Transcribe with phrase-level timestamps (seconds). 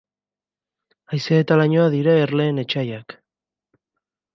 [1.11, 3.21] Haizea eta lainoa dira erleen etsaiak.